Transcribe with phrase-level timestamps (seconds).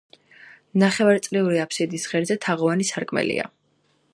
[0.83, 3.47] ნახევარწრიული აფსიდის ღერძზე თაღოვანი სარკმელია.